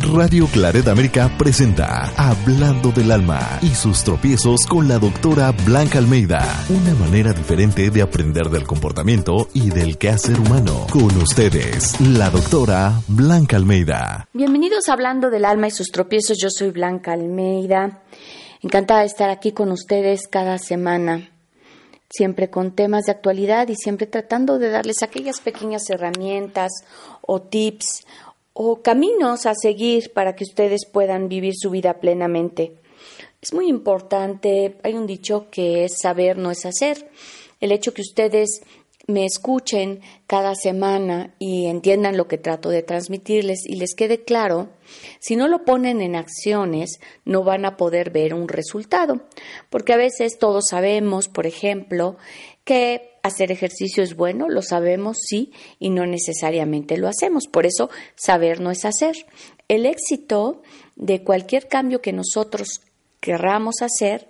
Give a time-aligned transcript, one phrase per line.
[0.00, 6.42] Radio Claret América presenta Hablando del Alma y sus tropiezos con la doctora Blanca Almeida.
[6.68, 10.86] Una manera diferente de aprender del comportamiento y del quehacer humano.
[10.90, 14.28] Con ustedes, la doctora Blanca Almeida.
[14.32, 16.38] Bienvenidos a Hablando del Alma y sus tropiezos.
[16.42, 18.02] Yo soy Blanca Almeida.
[18.62, 21.30] Encantada de estar aquí con ustedes cada semana
[22.10, 26.70] siempre con temas de actualidad y siempre tratando de darles aquellas pequeñas herramientas
[27.22, 28.04] o tips
[28.54, 32.76] o caminos a seguir para que ustedes puedan vivir su vida plenamente.
[33.42, 37.10] Es muy importante, hay un dicho que es saber no es hacer.
[37.60, 38.62] El hecho que ustedes
[39.06, 44.70] me escuchen cada semana y entiendan lo que trato de transmitirles y les quede claro,
[45.18, 49.22] si no lo ponen en acciones, no van a poder ver un resultado.
[49.70, 52.16] Porque a veces todos sabemos, por ejemplo,
[52.64, 57.46] que hacer ejercicio es bueno, lo sabemos, sí, y no necesariamente lo hacemos.
[57.46, 59.26] Por eso, saber no es hacer.
[59.68, 60.62] El éxito
[60.96, 62.80] de cualquier cambio que nosotros
[63.20, 64.28] querramos hacer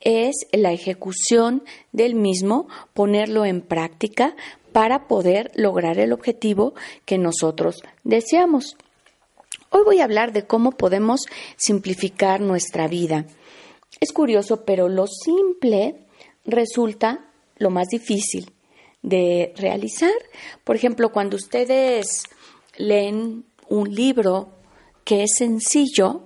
[0.00, 1.62] es la ejecución
[1.92, 4.34] del mismo, ponerlo en práctica
[4.72, 8.76] para poder lograr el objetivo que nosotros deseamos.
[9.70, 13.26] Hoy voy a hablar de cómo podemos simplificar nuestra vida.
[14.00, 16.06] Es curioso, pero lo simple
[16.44, 18.52] resulta lo más difícil
[19.02, 20.12] de realizar.
[20.64, 22.24] Por ejemplo, cuando ustedes
[22.76, 24.48] leen un libro
[25.04, 26.22] que es sencillo,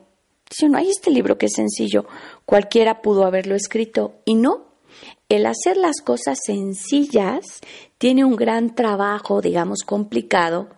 [0.49, 2.07] dicen, no hay este libro que es sencillo,
[2.47, 4.75] cualquiera pudo haberlo escrito y no.
[5.29, 7.61] El hacer las cosas sencillas
[7.99, 10.69] tiene un gran trabajo, digamos, complicado.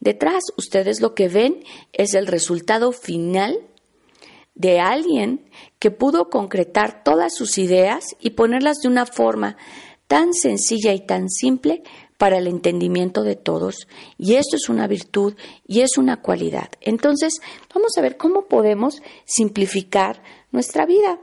[0.00, 3.58] Detrás, ustedes lo que ven es el resultado final
[4.54, 9.56] de alguien que pudo concretar todas sus ideas y ponerlas de una forma
[10.06, 11.82] tan sencilla y tan simple
[12.18, 13.88] para el entendimiento de todos.
[14.18, 15.34] Y esto es una virtud
[15.66, 16.68] y es una cualidad.
[16.80, 17.40] Entonces,
[17.74, 20.22] vamos a ver cómo podemos simplificar
[20.54, 21.18] nuestra vida.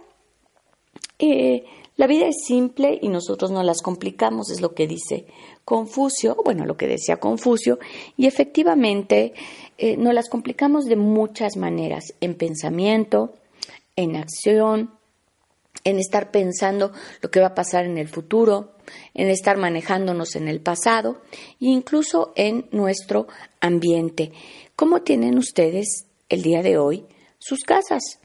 [1.17, 1.63] Eh,
[1.95, 5.25] la vida es simple y nosotros no las complicamos, es lo que dice
[5.63, 7.79] Confucio, bueno, lo que decía Confucio,
[8.17, 9.33] y efectivamente
[9.77, 13.33] eh, nos las complicamos de muchas maneras, en pensamiento,
[13.95, 14.91] en acción,
[15.85, 16.91] en estar pensando
[17.21, 18.73] lo que va a pasar en el futuro,
[19.13, 23.27] en estar manejándonos en el pasado e incluso en nuestro
[23.61, 24.33] ambiente.
[24.75, 27.05] ¿Cómo tienen ustedes el día de hoy
[27.39, 28.20] sus casas?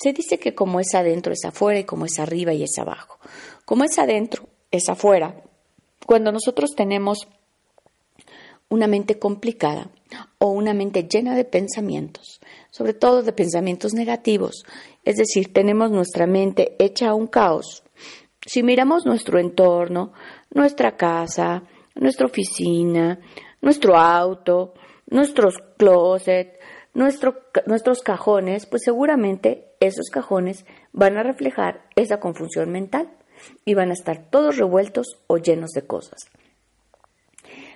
[0.00, 3.18] Se dice que como es adentro es afuera y como es arriba y es abajo.
[3.66, 5.42] Como es adentro es afuera.
[6.06, 7.28] Cuando nosotros tenemos
[8.70, 9.90] una mente complicada
[10.38, 12.40] o una mente llena de pensamientos,
[12.70, 14.64] sobre todo de pensamientos negativos,
[15.04, 17.82] es decir, tenemos nuestra mente hecha un caos.
[18.46, 20.12] Si miramos nuestro entorno,
[20.50, 23.20] nuestra casa, nuestra oficina,
[23.60, 24.72] nuestro auto,
[25.08, 26.58] nuestros closets,
[26.92, 33.10] nuestros cajones, pues seguramente esos cajones van a reflejar esa confusión mental
[33.64, 36.28] y van a estar todos revueltos o llenos de cosas.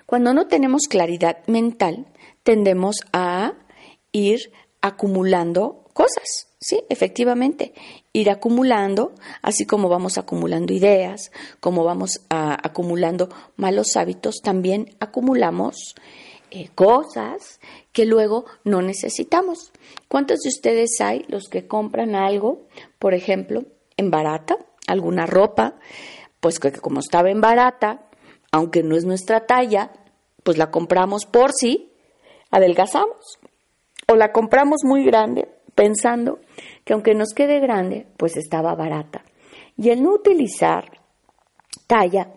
[0.07, 2.07] Cuando no tenemos claridad mental,
[2.43, 3.55] tendemos a
[4.13, 4.53] ir
[4.83, 7.73] acumulando cosas, sí, efectivamente,
[8.13, 15.95] ir acumulando, así como vamos acumulando ideas, como vamos acumulando malos hábitos, también acumulamos
[16.55, 17.59] eh, cosas
[17.91, 19.73] que luego no necesitamos.
[20.07, 22.69] ¿Cuántos de ustedes hay los que compran algo,
[23.01, 23.65] por ejemplo,
[23.97, 24.57] en barata,
[24.87, 25.75] alguna ropa,
[26.39, 28.07] pues que como estaba en barata,
[28.53, 29.91] aunque no es nuestra talla,
[30.45, 31.91] pues la compramos por si
[32.53, 33.41] adelgazamos.
[34.07, 36.39] O la compramos muy grande pensando
[36.85, 39.25] que aunque nos quede grande, pues estaba barata.
[39.77, 41.01] Y el no utilizar
[41.89, 42.29] talla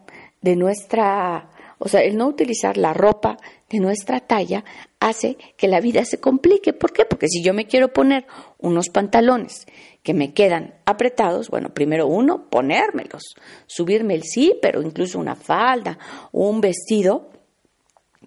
[0.41, 3.38] de nuestra, o sea, el no utilizar la ropa
[3.69, 4.63] de nuestra talla
[5.00, 6.73] hace que la vida se complique.
[6.73, 7.05] ¿Por qué?
[7.05, 8.25] Porque si yo me quiero poner
[8.59, 9.66] unos pantalones
[10.03, 13.35] que me quedan apretados, bueno, primero uno, ponérmelos,
[13.66, 15.97] subirme el zipper o incluso una falda
[16.31, 17.29] o un vestido,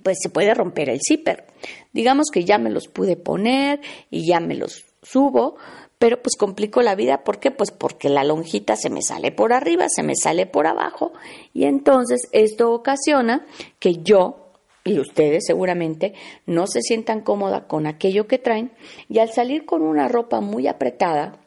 [0.02, 1.46] pues se puede romper el zipper.
[1.92, 3.80] Digamos que ya me los pude poner
[4.10, 5.56] y ya me los subo,
[5.98, 7.24] pero pues complico la vida.
[7.24, 7.50] ¿Por qué?
[7.50, 11.12] Pues porque la lonjita se me sale por arriba, se me sale por abajo
[11.52, 13.46] y entonces esto ocasiona
[13.78, 14.39] que yo
[14.84, 16.14] y ustedes seguramente
[16.46, 18.72] no se sientan cómoda con aquello que traen
[19.08, 21.40] y al salir con una ropa muy apretada,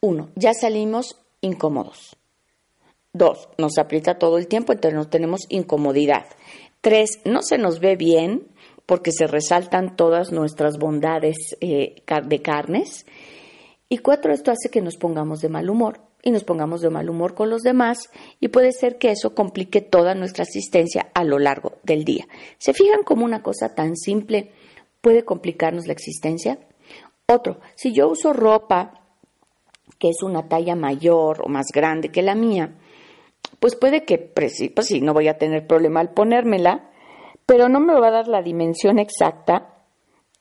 [0.00, 2.16] uno, ya salimos incómodos.
[3.12, 6.24] Dos, nos aprieta todo el tiempo, entonces no tenemos incomodidad.
[6.80, 8.48] Tres, no se nos ve bien
[8.86, 13.06] porque se resaltan todas nuestras bondades eh, de carnes.
[13.88, 17.10] Y cuatro, esto hace que nos pongamos de mal humor y nos pongamos de mal
[17.10, 18.10] humor con los demás
[18.40, 22.26] y puede ser que eso complique toda nuestra asistencia a lo largo del día.
[22.58, 24.52] ¿Se fijan como una cosa tan simple
[25.02, 26.58] puede complicarnos la existencia.
[27.26, 29.00] Otro, si yo uso ropa
[29.98, 32.74] que es una talla mayor o más grande que la mía,
[33.60, 36.90] pues puede que, pues sí, no voy a tener problema al ponérmela,
[37.46, 39.74] pero no me va a dar la dimensión exacta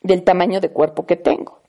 [0.01, 1.59] del tamaño de cuerpo que tengo.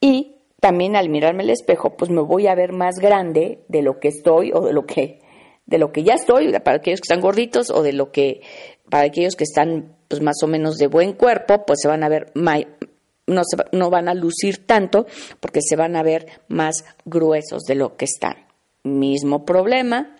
[0.00, 0.33] Y
[0.64, 4.08] también al mirarme al espejo, pues me voy a ver más grande de lo que
[4.08, 5.20] estoy o de lo que
[5.66, 8.40] de lo que ya estoy, para aquellos que están gorditos o de lo que
[8.88, 12.08] para aquellos que están pues más o menos de buen cuerpo, pues se van a
[12.08, 15.04] ver no, no van a lucir tanto
[15.38, 18.46] porque se van a ver más gruesos de lo que están.
[18.84, 20.16] Mismo problema,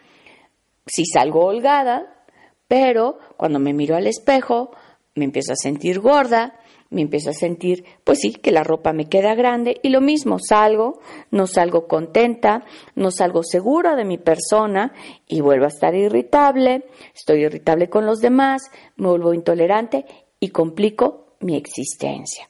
[0.85, 2.26] si salgo holgada,
[2.69, 4.73] pero cuando me miro al espejo
[5.14, 6.61] me empiezo a sentir gorda,
[6.94, 10.38] me empiezo a sentir, pues sí, que la ropa me queda grande y lo mismo,
[10.38, 11.00] salgo,
[11.31, 12.64] no salgo contenta,
[12.94, 14.93] no salgo segura de mi persona
[15.26, 18.62] y vuelvo a estar irritable, estoy irritable con los demás,
[18.96, 20.06] me vuelvo intolerante
[20.38, 22.49] y complico mi existencia.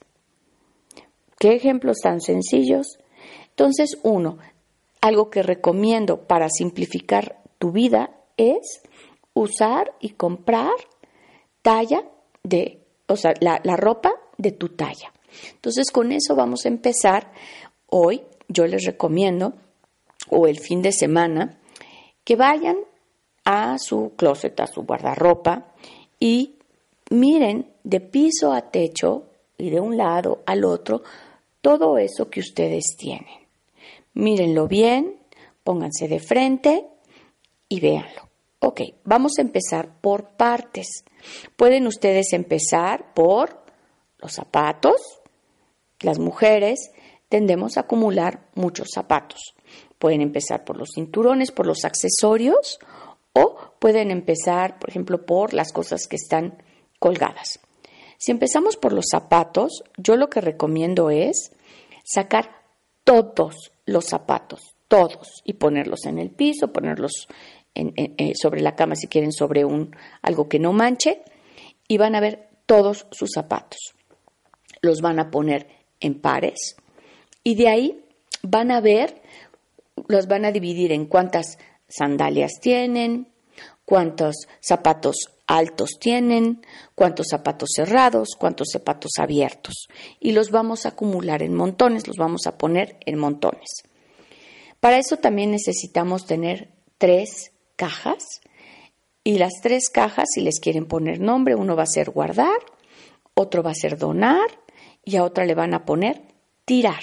[1.39, 2.99] ¿Qué ejemplos tan sencillos?
[3.49, 4.39] Entonces, uno,
[5.01, 8.83] algo que recomiendo para simplificar tu vida es
[9.33, 10.75] usar y comprar
[11.63, 12.05] talla
[12.43, 15.13] de, o sea, la, la ropa de tu talla.
[15.53, 17.33] Entonces, con eso vamos a empezar.
[17.87, 19.55] Hoy yo les recomiendo,
[20.31, 21.59] o el fin de semana,
[22.25, 22.77] que vayan
[23.45, 25.75] a su closet, a su guardarropa
[26.19, 26.57] y
[27.11, 29.25] miren de piso a techo
[29.59, 31.03] y de un lado al otro
[31.61, 33.45] todo eso que ustedes tienen.
[34.15, 35.19] Mírenlo bien,
[35.63, 36.87] pónganse de frente
[37.69, 38.29] y véanlo.
[38.61, 41.05] Ok, vamos a empezar por partes.
[41.57, 43.64] Pueden ustedes empezar por
[44.25, 45.21] los zapatos,
[46.01, 46.91] las mujeres
[47.29, 49.55] tendemos a acumular muchos zapatos.
[49.99, 52.79] Pueden empezar por los cinturones, por los accesorios
[53.35, 56.63] o pueden empezar, por ejemplo, por las cosas que están
[56.99, 57.61] colgadas.
[58.19, 61.53] Si empezamos por los zapatos, yo lo que recomiendo es
[62.03, 62.63] sacar
[63.05, 67.29] todos los zapatos, todos, y ponerlos en el piso, ponerlos
[67.75, 71.23] eh, sobre la cama si quieren, sobre un algo que no manche,
[71.87, 73.95] y van a ver todos sus zapatos
[74.85, 75.69] los van a poner
[76.01, 76.77] en pares
[77.45, 78.05] y de ahí
[78.43, 79.23] van a ver,
[80.09, 81.59] los van a dividir en cuántas
[81.89, 83.29] sandalias tienen,
[83.85, 86.63] cuántos zapatos altos tienen,
[86.95, 89.89] cuántos zapatos cerrados, cuántos zapatos abiertos.
[90.21, 93.83] Y los vamos a acumular en montones, los vamos a poner en montones.
[94.81, 98.41] Para eso también necesitamos tener tres cajas.
[99.23, 102.59] Y las tres cajas, si les quieren poner nombre, uno va a ser guardar,
[103.35, 104.64] otro va a ser donar
[105.05, 106.23] y a otra le van a poner
[106.65, 107.03] tirar.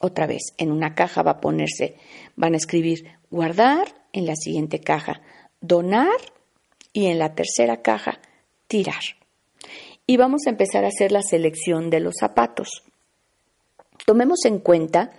[0.00, 1.96] Otra vez, en una caja va a ponerse,
[2.36, 5.20] van a escribir guardar, en la siguiente caja
[5.60, 6.16] donar
[6.92, 8.20] y en la tercera caja
[8.66, 9.02] tirar.
[10.06, 12.82] Y vamos a empezar a hacer la selección de los zapatos.
[14.06, 15.12] Tomemos en cuenta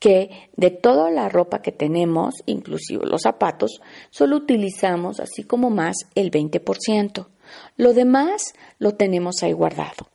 [0.00, 3.80] que de toda la ropa que tenemos, inclusive los zapatos,
[4.10, 7.26] solo utilizamos así como más el 20%.
[7.76, 10.08] Lo demás lo tenemos ahí guardado.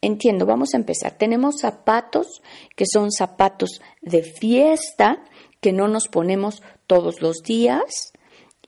[0.00, 1.18] Entiendo, vamos a empezar.
[1.18, 2.42] Tenemos zapatos
[2.76, 5.24] que son zapatos de fiesta
[5.60, 8.12] que no nos ponemos todos los días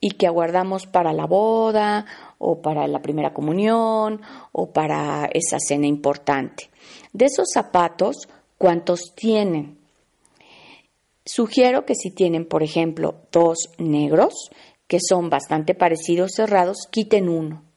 [0.01, 2.05] y que aguardamos para la boda
[2.37, 6.69] o para la primera comunión o para esa cena importante.
[7.13, 9.77] De esos zapatos, ¿cuántos tienen?
[11.23, 14.49] Sugiero que si tienen, por ejemplo, dos negros,
[14.87, 17.70] que son bastante parecidos cerrados, quiten uno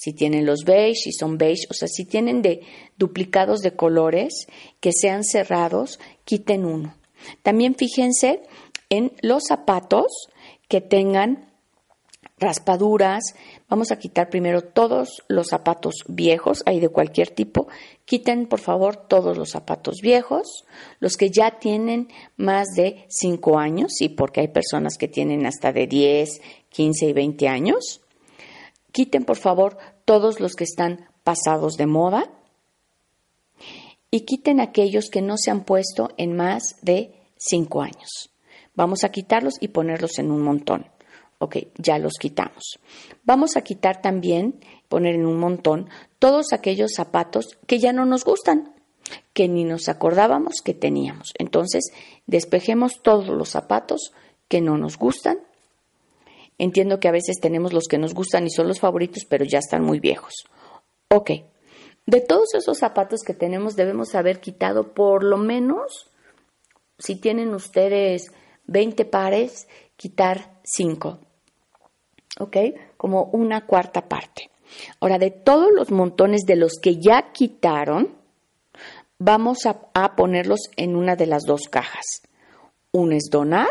[0.00, 2.62] si tienen los beige, si son beige, o sea, si tienen de
[2.96, 4.46] duplicados de colores
[4.80, 6.96] que sean cerrados, quiten uno.
[7.42, 8.40] También fíjense
[8.88, 10.06] en los zapatos
[10.68, 11.52] que tengan
[12.38, 13.34] raspaduras.
[13.68, 17.68] Vamos a quitar primero todos los zapatos viejos, hay de cualquier tipo.
[18.06, 20.64] Quiten, por favor, todos los zapatos viejos,
[21.00, 25.74] los que ya tienen más de 5 años, y porque hay personas que tienen hasta
[25.74, 26.40] de 10,
[26.70, 28.00] 15 y 20 años.
[28.92, 32.30] Quiten, por favor, todos los que están pasados de moda
[34.10, 38.30] y quiten aquellos que no se han puesto en más de cinco años.
[38.74, 40.86] Vamos a quitarlos y ponerlos en un montón.
[41.38, 42.80] Ok, ya los quitamos.
[43.24, 48.24] Vamos a quitar también, poner en un montón, todos aquellos zapatos que ya no nos
[48.24, 48.74] gustan,
[49.32, 51.32] que ni nos acordábamos que teníamos.
[51.38, 51.92] Entonces,
[52.26, 54.12] despejemos todos los zapatos
[54.48, 55.38] que no nos gustan
[56.62, 59.60] Entiendo que a veces tenemos los que nos gustan y son los favoritos, pero ya
[59.60, 60.44] están muy viejos.
[61.08, 61.30] Ok,
[62.04, 66.10] de todos esos zapatos que tenemos debemos haber quitado por lo menos,
[66.98, 68.30] si tienen ustedes
[68.66, 71.18] 20 pares, quitar 5.
[72.40, 72.56] ¿Ok?
[72.98, 74.50] Como una cuarta parte.
[75.00, 78.16] Ahora, de todos los montones de los que ya quitaron,
[79.18, 82.04] vamos a, ponerlos en una de las dos cajas.
[82.92, 83.70] Uno es donar,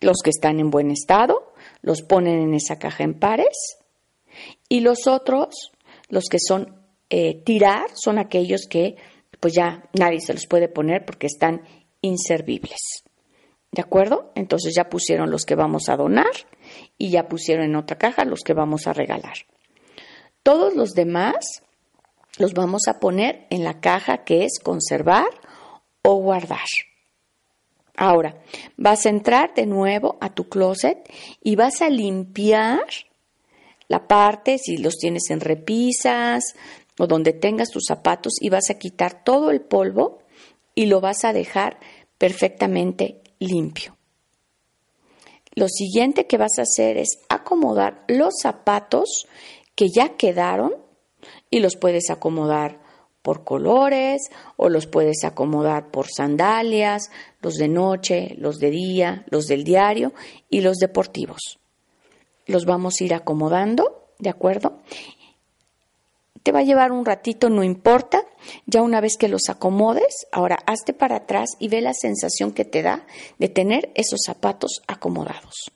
[0.00, 1.41] los que están en buen estado,
[1.82, 3.76] los ponen en esa caja en pares,
[4.68, 5.72] y los otros,
[6.08, 8.96] los que son eh, tirar, son aquellos que
[9.40, 11.62] pues ya nadie se los puede poner porque están
[12.00, 13.04] inservibles.
[13.70, 14.32] ¿De acuerdo?
[14.34, 16.30] Entonces ya pusieron los que vamos a donar
[16.98, 19.34] y ya pusieron en otra caja los que vamos a regalar.
[20.42, 21.62] Todos los demás
[22.38, 25.26] los vamos a poner en la caja que es conservar
[26.02, 26.66] o guardar.
[27.96, 28.42] Ahora,
[28.76, 30.98] vas a entrar de nuevo a tu closet
[31.42, 32.80] y vas a limpiar
[33.88, 36.54] la parte, si los tienes en repisas
[36.98, 40.20] o donde tengas tus zapatos, y vas a quitar todo el polvo
[40.74, 41.78] y lo vas a dejar
[42.18, 43.96] perfectamente limpio.
[45.54, 49.26] Lo siguiente que vas a hacer es acomodar los zapatos
[49.74, 50.74] que ya quedaron
[51.50, 52.81] y los puedes acomodar
[53.22, 54.20] por colores
[54.56, 57.10] o los puedes acomodar por sandalias,
[57.40, 60.12] los de noche, los de día, los del diario
[60.50, 61.58] y los deportivos.
[62.46, 64.80] Los vamos a ir acomodando, ¿de acuerdo?
[66.42, 68.26] Te va a llevar un ratito, no importa.
[68.66, 72.64] Ya una vez que los acomodes, ahora hazte para atrás y ve la sensación que
[72.64, 73.06] te da
[73.38, 75.70] de tener esos zapatos acomodados.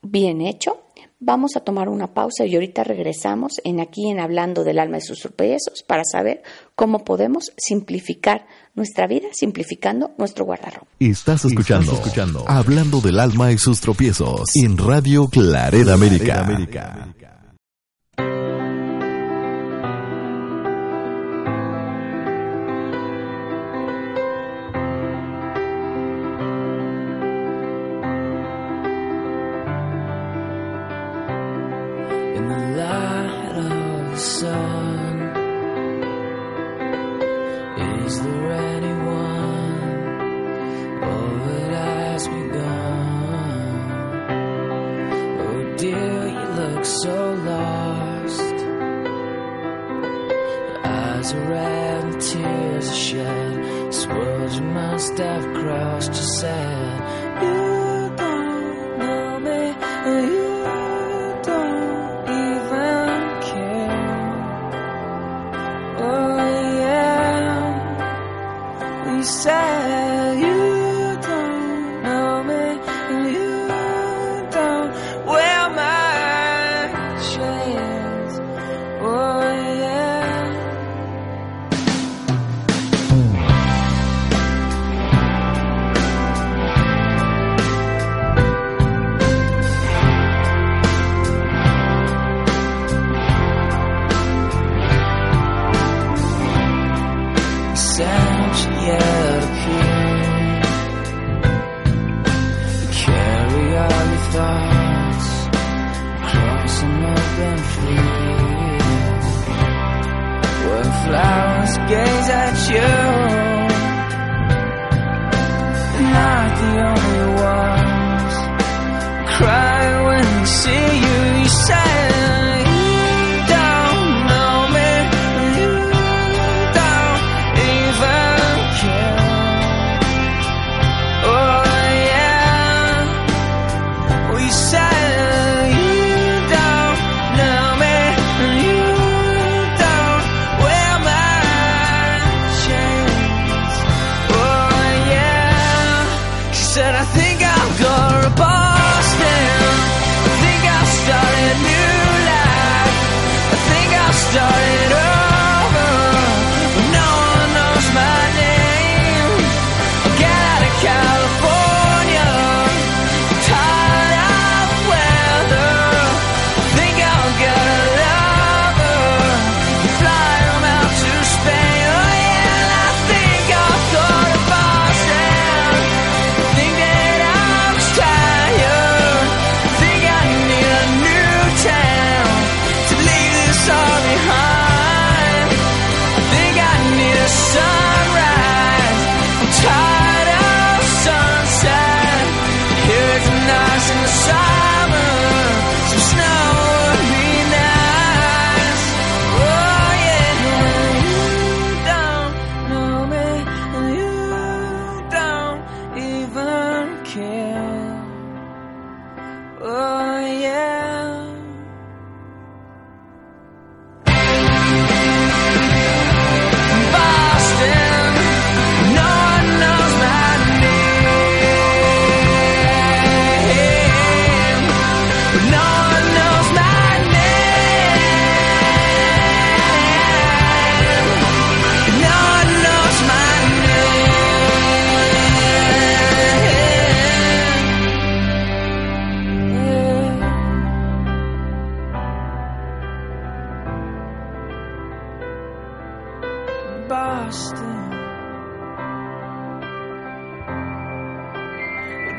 [0.00, 0.83] Bien hecho.
[1.26, 5.00] Vamos a tomar una pausa y ahorita regresamos en aquí en Hablando del alma y
[5.00, 6.42] sus tropiezos para saber
[6.74, 10.86] cómo podemos simplificar nuestra vida simplificando nuestro guardarropa.
[11.00, 16.46] Estás escuchando, escuchando Hablando del alma y sus tropiezos en Radio Claret América.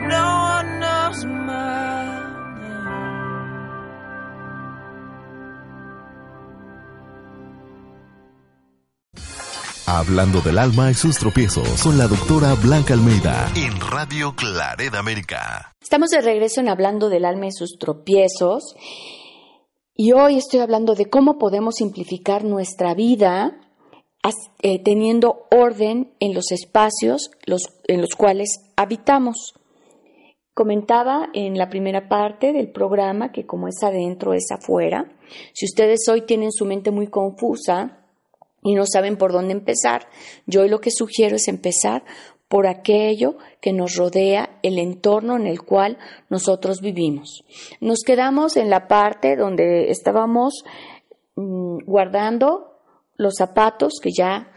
[0.07, 0.23] No
[0.57, 2.05] one knows my
[2.61, 2.85] name.
[9.87, 15.73] Hablando del alma y sus tropiezos con la doctora Blanca Almeida en Radio Claret América.
[15.79, 18.75] Estamos de regreso en Hablando del alma y sus tropiezos.
[19.95, 23.57] Y hoy estoy hablando de cómo podemos simplificar nuestra vida
[24.63, 29.53] eh, teniendo orden en los espacios los- en los cuales habitamos.
[30.55, 35.11] Comentaba en la primera parte del programa que como es adentro es afuera.
[35.53, 38.05] Si ustedes hoy tienen su mente muy confusa
[38.63, 40.07] y no saben por dónde empezar,
[40.45, 42.05] yo hoy lo que sugiero es empezar
[42.47, 45.97] por aquello que nos rodea, el entorno en el cual
[46.29, 47.43] nosotros vivimos.
[47.81, 50.63] Nos quedamos en la parte donde estábamos
[51.35, 52.79] mm, guardando
[53.17, 54.54] los zapatos que ya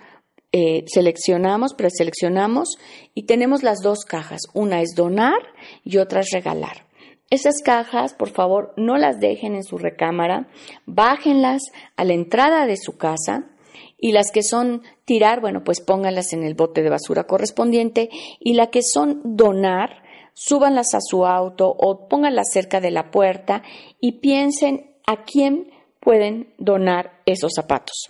[0.60, 2.78] eh, seleccionamos, preseleccionamos
[3.14, 4.40] y tenemos las dos cajas.
[4.54, 5.38] Una es donar
[5.84, 6.84] y otra es regalar.
[7.30, 10.48] Esas cajas, por favor, no las dejen en su recámara,
[10.84, 11.62] bájenlas
[11.94, 13.44] a la entrada de su casa
[13.98, 18.08] y las que son tirar, bueno, pues pónganlas en el bote de basura correspondiente
[18.40, 20.02] y las que son donar,
[20.34, 23.62] súbanlas a su auto o pónganlas cerca de la puerta
[24.00, 28.08] y piensen a quién pueden donar esos zapatos.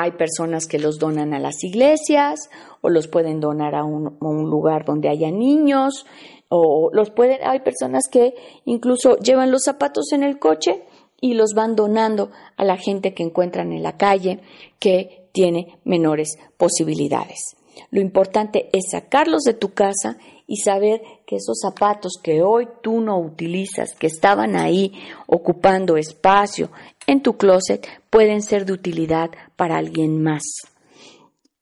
[0.00, 2.48] Hay personas que los donan a las iglesias
[2.80, 4.16] o los pueden donar a un,
[4.48, 6.06] lugar donde haya niños
[6.48, 8.32] o los pueden, hay personas que
[8.64, 10.84] incluso llevan los zapatos en el coche
[11.20, 14.40] y los van donando a la gente que encuentran en la calle
[14.78, 17.56] que tiene menores posibilidades.
[17.90, 20.16] Lo importante es sacarlos de tu casa
[20.50, 24.92] y saber que esos zapatos que hoy tú no utilizas, que estaban ahí
[25.28, 26.70] ocupando espacio
[27.06, 30.42] en tu closet, pueden ser de utilidad para alguien más.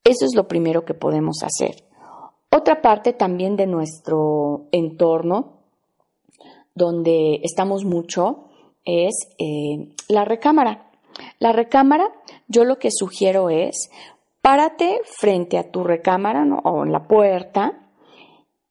[0.05, 1.85] Eso es lo primero que podemos hacer.
[2.51, 5.59] Otra parte también de nuestro entorno,
[6.75, 8.47] donde estamos mucho,
[8.87, 10.91] es eh, la recámara.
[11.41, 12.11] La recámara,
[12.47, 13.91] yo lo que sugiero es,
[14.41, 17.85] párate frente a tu recámara o en la puerta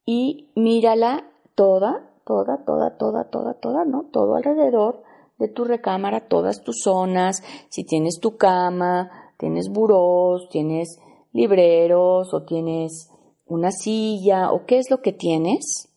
[0.07, 4.05] y mírala toda, toda, toda, toda, toda, toda, ¿no?
[4.05, 5.03] Todo alrededor
[5.37, 10.97] de tu recámara, todas tus zonas, si tienes tu cama, tienes burós, tienes
[11.33, 13.11] libreros o tienes
[13.45, 15.89] una silla o qué es lo que tienes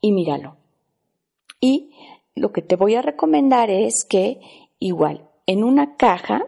[0.00, 0.56] y míralo.
[1.60, 1.92] Y
[2.34, 4.40] lo que te voy a recomendar es que
[4.80, 6.42] igual en una caja,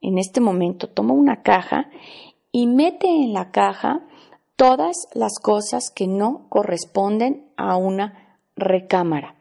[0.00, 1.90] en este momento toma una caja
[2.52, 4.06] y mete en la caja
[4.56, 9.36] todas las cosas que no corresponden a una recámara.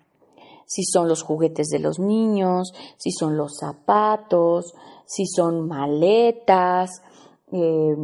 [0.67, 4.73] Si son los juguetes de los niños, si son los zapatos,
[5.05, 7.01] si son maletas,
[7.51, 7.95] eh,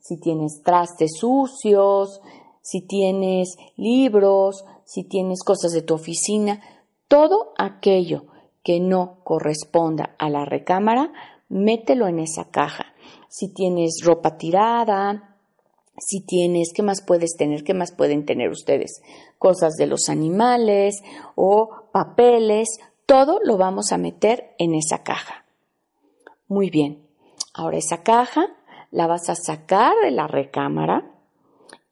[0.00, 2.20] si tienes trastes sucios,
[2.60, 6.60] si tienes libros, si tienes cosas de tu oficina,
[7.06, 8.24] todo aquello
[8.62, 11.12] que no corresponda a la recámara,
[11.48, 12.86] mételo en esa caja.
[13.28, 15.27] Si tienes ropa tirada,
[16.00, 17.64] si tienes, ¿qué más puedes tener?
[17.64, 19.02] ¿Qué más pueden tener ustedes?
[19.38, 21.02] Cosas de los animales
[21.34, 22.68] o papeles,
[23.06, 25.44] todo lo vamos a meter en esa caja.
[26.46, 27.06] Muy bien.
[27.54, 28.46] Ahora esa caja
[28.90, 31.10] la vas a sacar de la recámara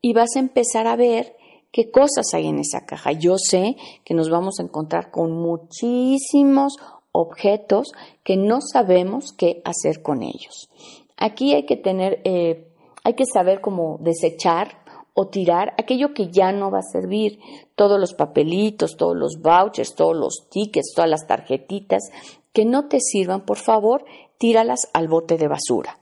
[0.01, 1.37] y vas a empezar a ver
[1.73, 3.13] qué cosas hay en esa caja.
[3.13, 6.77] Yo sé que nos vamos a encontrar con muchísimos
[7.13, 7.93] objetos
[8.23, 10.71] que no sabemos qué hacer con ellos.
[11.17, 12.66] Aquí hay que tener, eh,
[13.07, 14.79] hay que saber cómo desechar
[15.15, 17.39] o tirar aquello que ya no va a servir,
[17.77, 22.11] todos los papelitos, todos los vouchers, todos los tickets, todas las tarjetitas
[22.53, 24.05] que no te sirvan, por favor,
[24.39, 26.01] tíralas al bote de basura.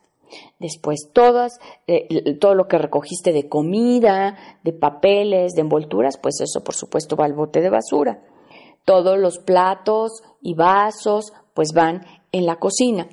[0.58, 6.64] Después, todas, eh, todo lo que recogiste de comida, de papeles, de envolturas, pues eso
[6.64, 8.22] por supuesto va al bote de basura.
[8.86, 13.08] Todos los platos y vasos, pues van en la cocina.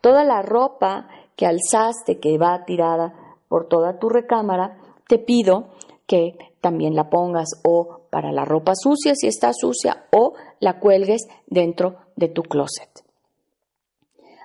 [0.00, 3.20] Toda la ropa que alzaste, que va tirada
[3.54, 5.68] por toda tu recámara, te pido
[6.08, 11.28] que también la pongas o para la ropa sucia si está sucia o la cuelgues
[11.46, 12.90] dentro de tu closet.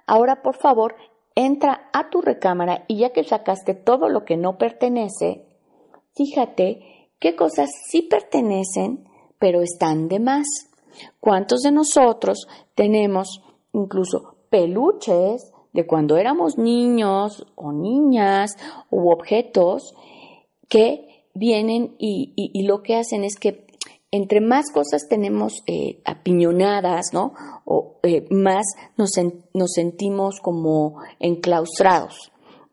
[0.05, 0.93] Ahora, por favor,
[1.33, 5.47] entra a tu recámara y ya que sacaste todo lo que no pertenece,
[6.15, 10.45] fíjate qué cosas sí pertenecen, pero están de más.
[11.19, 13.41] ¿Cuántos de nosotros tenemos
[13.73, 18.57] incluso peluches de cuando éramos niños o niñas
[18.89, 19.93] u objetos
[20.67, 23.65] que vienen y, y, lo que hacen es que
[24.11, 27.33] entre más cosas tenemos eh, apiñonadas, ¿no?
[27.65, 28.65] O eh, más
[28.97, 29.11] nos,
[29.53, 32.31] nos, sentimos como enclaustrados.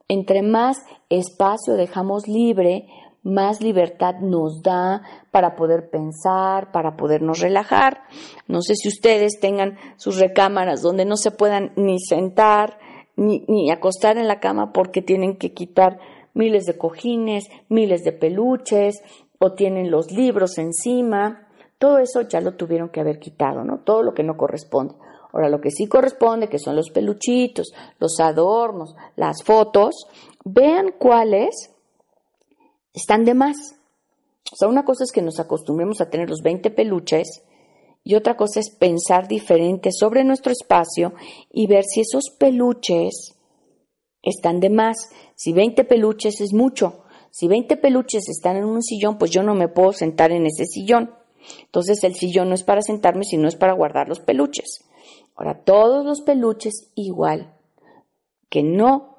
[0.09, 0.79] Entre más
[1.11, 2.87] espacio dejamos libre,
[3.23, 8.03] más libertad nos da para poder pensar, para podernos relajar.
[8.47, 12.79] No sé si ustedes tengan sus recámaras donde no se puedan ni sentar
[13.17, 15.99] ni, ni acostar en la cama porque tienen que quitar
[16.35, 19.03] miles de cojines, miles de peluches
[19.39, 21.49] o tienen los libros encima.
[21.79, 23.81] Todo eso ya lo tuvieron que haber quitado, ¿no?
[23.81, 24.95] Todo lo que no corresponde.
[25.33, 30.07] Ahora, lo que sí corresponde, que son los peluchitos, los adornos, las fotos,
[30.45, 31.75] vean cuáles
[32.95, 33.57] están de más.
[34.51, 37.43] O sea, una cosa es que nos acostumbremos a tener los 20 peluches
[38.07, 41.15] y otra cosa es pensar diferente sobre nuestro espacio
[41.51, 43.35] y ver si esos peluches
[44.23, 45.11] están de más.
[45.35, 47.03] Si 20 peluches es mucho.
[47.33, 50.67] Si 20 peluches están en un sillón, pues yo no me puedo sentar en ese
[50.67, 51.17] sillón.
[51.63, 54.85] Entonces el sillón no es para sentarme, sino es para guardar los peluches.
[55.35, 57.57] Ahora, todos los peluches igual,
[58.49, 59.17] que no,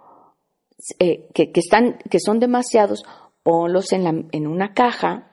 [1.00, 3.04] eh, que, están, que son demasiados,
[3.44, 5.30] ponlos en, una caja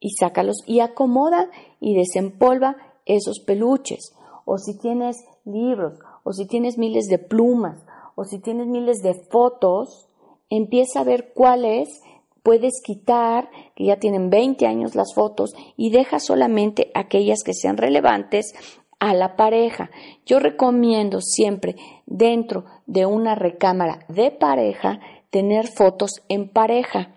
[0.00, 4.14] y sácalos y acomoda y desempolva esos peluches.
[4.44, 9.14] O si tienes libros, o si tienes miles de plumas, o si tienes miles de
[9.14, 10.08] fotos,
[10.50, 12.00] empieza a ver cuáles
[12.42, 17.76] puedes quitar, que ya tienen 20 años las fotos, y deja solamente aquellas que sean
[17.76, 18.54] relevantes
[19.00, 19.90] a la pareja.
[20.24, 21.74] Yo recomiendo siempre
[22.06, 27.15] dentro de una recámara de pareja tener fotos en pareja.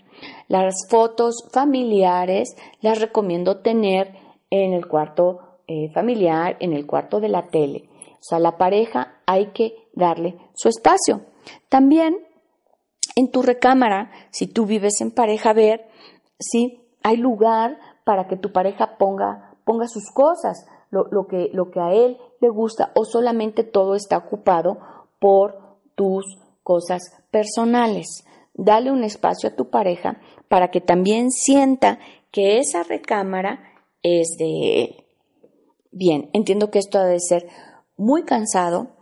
[0.49, 4.13] Las fotos familiares las recomiendo tener
[4.49, 7.87] en el cuarto eh, familiar, en el cuarto de la tele.
[8.13, 11.21] O sea, la pareja hay que darle su espacio.
[11.69, 12.17] También
[13.15, 15.87] en tu recámara, si tú vives en pareja, ver
[16.39, 21.69] si hay lugar para que tu pareja ponga, ponga sus cosas, lo, lo, que, lo
[21.69, 24.79] que a él le gusta, o solamente todo está ocupado
[25.19, 26.25] por tus
[26.63, 28.25] cosas personales.
[28.61, 30.19] Dale un espacio a tu pareja
[30.49, 31.97] para que también sienta
[32.29, 33.61] que esa recámara
[34.03, 35.05] es de él.
[35.91, 37.47] Bien, entiendo que esto ha de ser
[37.95, 38.97] muy cansado,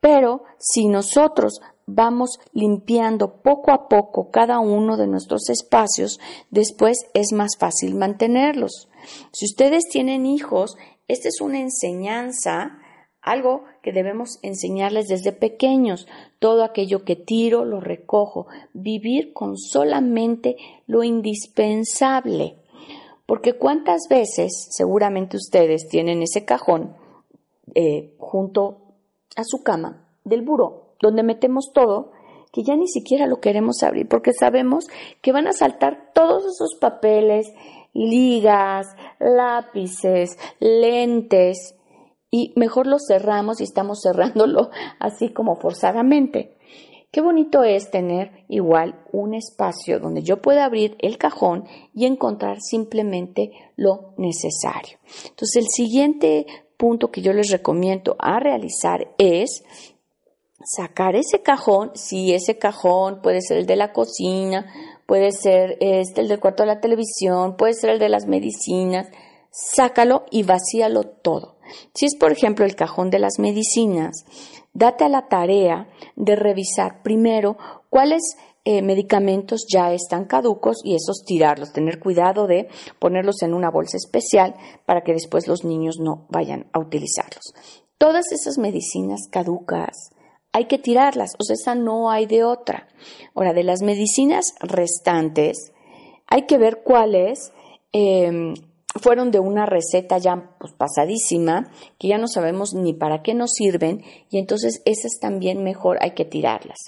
[0.00, 7.32] pero si nosotros vamos limpiando poco a poco cada uno de nuestros espacios, después es
[7.32, 8.90] más fácil mantenerlos.
[9.32, 10.76] Si ustedes tienen hijos,
[11.08, 12.78] esta es una enseñanza
[13.22, 16.06] algo debemos enseñarles desde pequeños.
[16.38, 18.46] Todo aquello que tiro lo recojo.
[18.72, 22.56] Vivir con solamente lo indispensable.
[23.26, 26.96] Porque cuántas veces seguramente ustedes tienen ese cajón
[27.74, 28.78] eh, junto
[29.36, 32.12] a su cama del buró, donde metemos todo,
[32.52, 34.86] que ya ni siquiera lo queremos abrir, porque sabemos
[35.20, 37.52] que van a saltar todos esos papeles,
[37.92, 38.86] ligas,
[39.18, 41.74] lápices, lentes,
[42.30, 46.56] y mejor lo cerramos y estamos cerrándolo así como forzadamente.
[47.10, 51.64] Qué bonito es tener igual un espacio donde yo pueda abrir el cajón
[51.94, 54.98] y encontrar simplemente lo necesario.
[55.30, 59.64] Entonces, el siguiente punto que yo les recomiendo a realizar es
[60.64, 64.66] sacar ese cajón, si ese cajón puede ser el de la cocina,
[65.06, 69.08] puede ser este, el del cuarto de la televisión, puede ser el de las medicinas,
[69.50, 71.57] sácalo y vacíalo todo.
[71.94, 74.24] Si es, por ejemplo, el cajón de las medicinas,
[74.72, 77.56] date a la tarea de revisar primero
[77.90, 78.22] cuáles
[78.64, 83.96] eh, medicamentos ya están caducos y esos tirarlos, tener cuidado de ponerlos en una bolsa
[83.96, 84.54] especial
[84.84, 87.54] para que después los niños no vayan a utilizarlos.
[87.96, 90.10] Todas esas medicinas caducas
[90.52, 92.88] hay que tirarlas, o sea, esa no hay de otra.
[93.34, 95.72] Ahora, de las medicinas restantes,
[96.26, 97.52] hay que ver cuáles
[97.92, 98.54] em,
[98.94, 103.52] fueron de una receta ya pues, pasadísima, que ya no sabemos ni para qué nos
[103.52, 106.78] sirven, y entonces esas también mejor hay que tirarlas.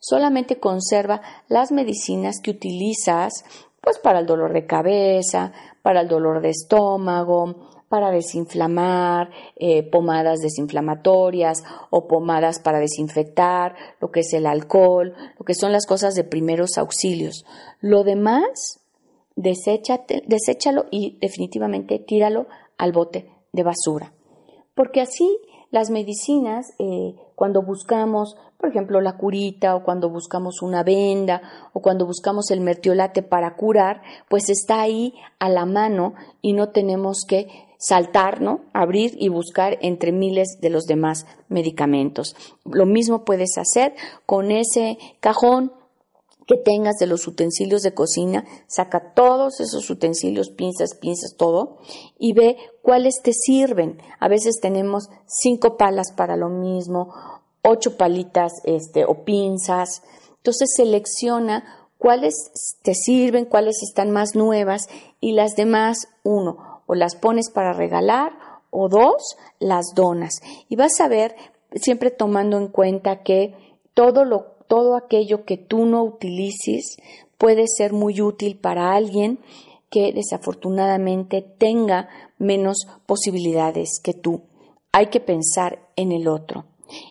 [0.00, 3.44] Solamente conserva las medicinas que utilizas
[3.80, 10.38] pues para el dolor de cabeza, para el dolor de estómago, para desinflamar, eh, pomadas
[10.40, 16.14] desinflamatorias o pomadas para desinfectar, lo que es el alcohol, lo que son las cosas
[16.14, 17.44] de primeros auxilios.
[17.80, 18.81] Lo demás
[19.36, 22.46] deséchalo y definitivamente tíralo
[22.78, 24.12] al bote de basura.
[24.74, 25.38] Porque así
[25.72, 31.80] las medicinas, eh, cuando buscamos, por ejemplo, la curita o cuando buscamos una venda o
[31.80, 37.24] cuando buscamos el mertiolate para curar, pues está ahí a la mano y no tenemos
[37.26, 38.60] que saltar, ¿no?
[38.74, 42.36] Abrir y buscar entre miles de los demás medicamentos.
[42.64, 43.94] Lo mismo puedes hacer
[44.26, 45.72] con ese cajón
[46.46, 51.78] que tengas de los utensilios de cocina, saca todos esos utensilios, pinzas, pinzas, todo,
[52.18, 54.00] y ve cuáles te sirven.
[54.18, 57.12] A veces tenemos cinco palas para lo mismo,
[57.62, 60.02] ocho palitas este, o pinzas.
[60.38, 62.34] Entonces selecciona cuáles
[62.82, 64.88] te sirven, cuáles están más nuevas
[65.20, 68.32] y las demás, uno, o las pones para regalar
[68.70, 70.40] o dos, las donas.
[70.68, 71.36] Y vas a ver,
[71.76, 73.54] siempre tomando en cuenta que
[73.94, 76.96] todo, lo, todo aquello que tú no utilices
[77.38, 79.38] puede ser muy útil para alguien
[79.90, 84.42] que desafortunadamente tenga menos posibilidades que tú.
[84.92, 86.64] Hay que pensar en el otro.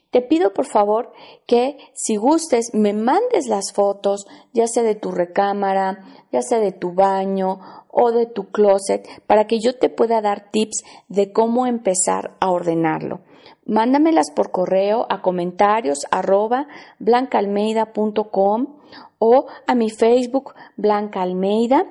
[0.09, 1.11] Te pido por favor
[1.45, 6.71] que si gustes me mandes las fotos, ya sea de tu recámara, ya sea de
[6.71, 11.67] tu baño o de tu closet, para que yo te pueda dar tips de cómo
[11.67, 13.21] empezar a ordenarlo.
[13.65, 16.67] Mándamelas por correo a comentarios arroba
[19.19, 21.85] o a mi Facebook Blanca Almeida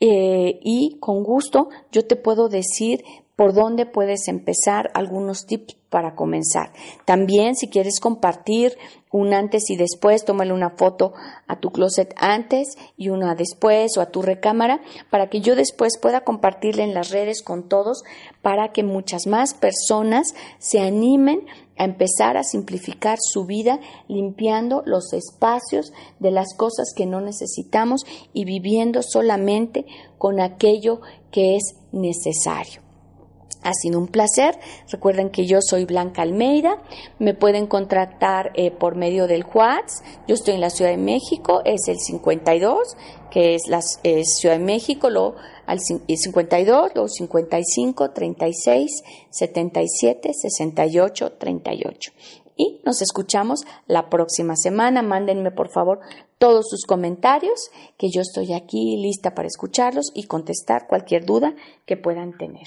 [0.00, 3.04] eh, y con gusto yo te puedo decir
[3.36, 6.72] por dónde puedes empezar, algunos tips para comenzar.
[7.04, 8.76] También si quieres compartir
[9.10, 11.12] un antes y después, tómale una foto
[11.46, 15.98] a tu closet antes y una después o a tu recámara para que yo después
[16.00, 18.02] pueda compartirle en las redes con todos
[18.40, 25.12] para que muchas más personas se animen a empezar a simplificar su vida limpiando los
[25.12, 32.81] espacios de las cosas que no necesitamos y viviendo solamente con aquello que es necesario.
[33.62, 34.58] Ha sido un placer.
[34.90, 36.82] Recuerden que yo soy Blanca Almeida.
[37.18, 40.04] Me pueden contactar eh, por medio del WhatsApp.
[40.26, 41.62] Yo estoy en la Ciudad de México.
[41.64, 42.96] Es el 52,
[43.30, 45.10] que es la Ciudad de México.
[45.10, 52.12] Lo, al 52, luego 55, 36, 77, 68, 38.
[52.56, 55.02] Y nos escuchamos la próxima semana.
[55.02, 56.00] Mándenme por favor
[56.38, 61.54] todos sus comentarios, que yo estoy aquí lista para escucharlos y contestar cualquier duda
[61.86, 62.66] que puedan tener.